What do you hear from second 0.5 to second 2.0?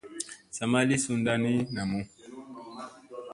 Sa ma li sunda ni namu.